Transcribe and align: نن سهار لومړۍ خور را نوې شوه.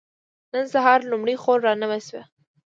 نن 0.53 0.65
سهار 0.73 0.99
لومړۍ 1.11 1.35
خور 1.41 1.59
را 1.67 1.73
نوې 1.81 1.99
شوه. 2.07 2.23